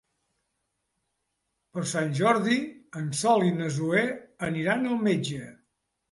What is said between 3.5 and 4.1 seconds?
na Zoè